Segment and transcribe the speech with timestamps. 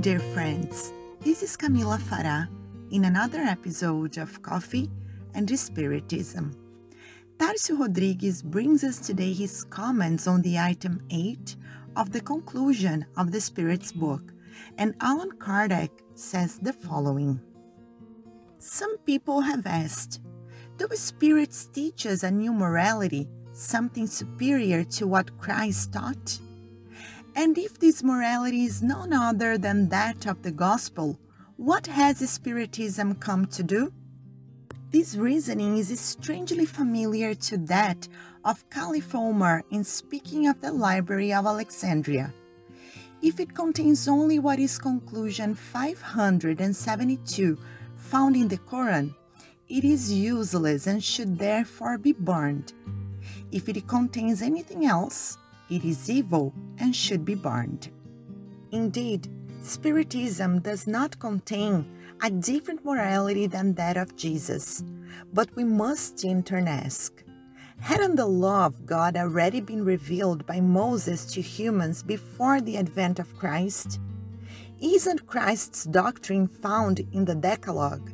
[0.00, 0.94] Dear friends.
[1.20, 2.48] This is Camila Farah
[2.90, 4.88] in another episode of Coffee
[5.34, 6.56] and Spiritism.
[7.36, 11.54] Tarcio Rodrigues brings us today his comments on the item 8
[11.96, 14.32] of the conclusion of the Spirit's book,
[14.78, 17.38] and Allan Kardec says the following
[18.56, 20.20] Some people have asked,
[20.78, 26.40] Do spirits teach us a new morality, something superior to what Christ taught?
[27.34, 31.18] And if this morality is none other than that of the gospel,
[31.56, 33.92] what has Spiritism come to do?
[34.90, 38.08] This reasoning is strangely familiar to that
[38.44, 42.34] of Caliph Omar in speaking of the Library of Alexandria.
[43.22, 47.58] If it contains only what is conclusion 572
[47.94, 49.14] found in the Koran,
[49.68, 52.72] it is useless and should therefore be burned.
[53.52, 55.38] If it contains anything else,
[55.70, 57.90] it is evil and should be burned.
[58.72, 59.28] Indeed,
[59.62, 61.84] Spiritism does not contain
[62.22, 64.82] a different morality than that of Jesus,
[65.32, 67.22] but we must in turn ask
[67.80, 73.18] Hadn't the law of God already been revealed by Moses to humans before the advent
[73.18, 74.00] of Christ?
[74.80, 78.12] Isn't Christ's doctrine found in the Decalogue?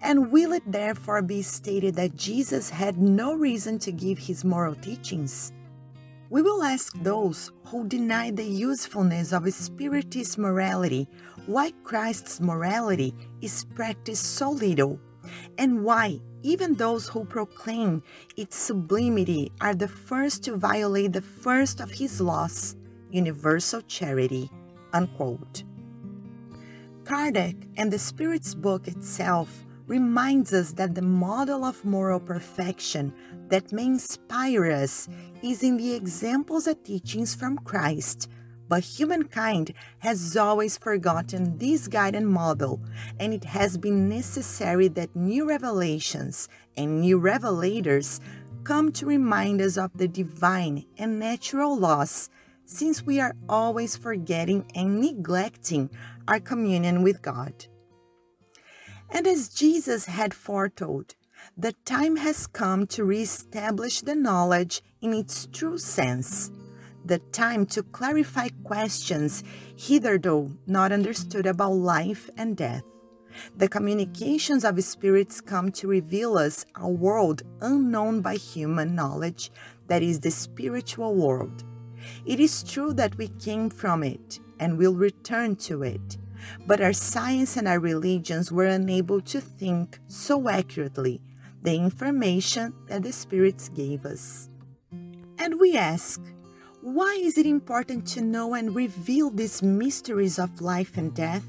[0.00, 4.74] And will it therefore be stated that Jesus had no reason to give his moral
[4.74, 5.52] teachings?
[6.30, 11.08] We will ask those who deny the usefulness of Spiritist morality
[11.46, 15.00] why Christ's morality is practiced so little,
[15.56, 18.02] and why even those who proclaim
[18.36, 22.76] its sublimity are the first to violate the first of his laws,
[23.10, 24.50] universal charity.
[24.92, 25.64] Unquote.
[27.04, 33.12] Kardec and the Spirit's book itself reminds us that the model of moral perfection
[33.48, 35.08] that may inspire us
[35.42, 38.28] is in the examples and teachings from Christ.
[38.68, 42.82] But humankind has always forgotten this guiding model,
[43.18, 48.20] and it has been necessary that new revelations and new revelators
[48.64, 52.28] come to remind us of the divine and natural laws,
[52.66, 55.88] since we are always forgetting and neglecting
[56.28, 57.54] our communion with God.
[59.10, 61.14] And as Jesus had foretold,
[61.56, 66.50] the time has come to reestablish the knowledge in its true sense,
[67.04, 69.42] the time to clarify questions
[69.76, 72.82] hitherto not understood about life and death.
[73.56, 79.50] The communications of spirits come to reveal us a world unknown by human knowledge,
[79.86, 81.64] that is the spiritual world.
[82.26, 86.18] It is true that we came from it and will return to it,
[86.66, 91.20] but our science and our religions were unable to think so accurately
[91.62, 94.48] the information that the spirits gave us.
[95.38, 96.20] And we ask,
[96.80, 101.44] why is it important to know and reveal these mysteries of life and death?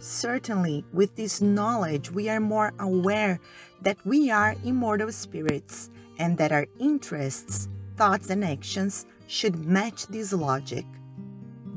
[0.00, 3.40] Certainly, with this knowledge, we are more aware
[3.82, 10.32] that we are immortal spirits and that our interests, thoughts, and actions should match this
[10.32, 10.84] logic.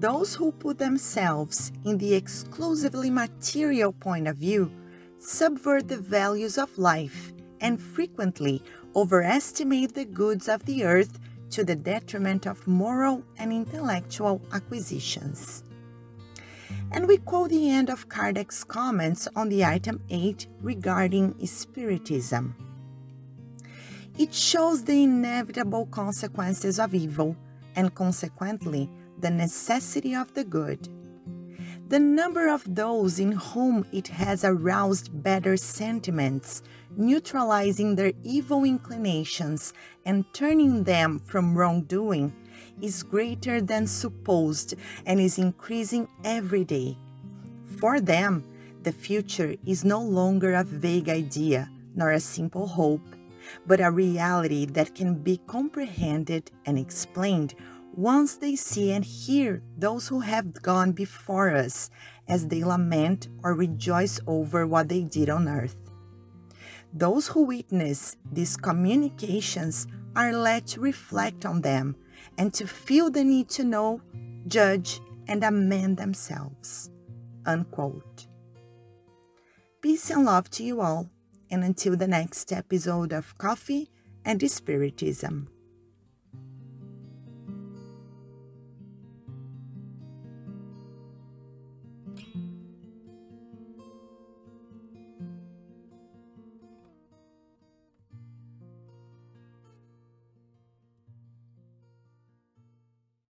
[0.04, 4.70] Those who put themselves in the exclusively material point of view
[5.18, 7.32] subvert the values of life
[7.62, 8.62] and frequently
[8.98, 11.20] overestimate the goods of the earth
[11.52, 15.64] to the detriment of moral and intellectual acquisitions.
[16.92, 22.54] And we quote the end of Kardec's comments on the item 8 regarding Spiritism.
[24.18, 27.38] It shows the inevitable consequences of evil
[27.78, 28.90] and consequently
[29.20, 30.90] the necessity of the good.
[31.90, 36.64] The number of those in whom it has aroused better sentiments,
[36.96, 39.74] neutralizing their evil inclinations
[40.06, 42.34] and turning them from wrongdoing,
[42.82, 44.76] is greater than supposed
[45.06, 46.98] and is increasing every day.
[47.78, 48.44] For them,
[48.82, 53.16] the future is no longer a vague idea nor a simple hope,
[53.68, 57.54] but a reality that can be comprehended and explained
[57.96, 61.90] once they see and hear those who have gone before us
[62.28, 65.78] as they lament or rejoice over what they did on earth.
[66.94, 71.96] Those who witness these communications are led to reflect on them
[72.38, 74.02] and to feel the need to know,
[74.48, 76.90] judge, and amend themselves.
[77.46, 78.28] Unquote.
[79.82, 81.10] Peace and love to you all,
[81.50, 83.90] and until the next episode of Coffee
[84.26, 85.53] and Spiritism.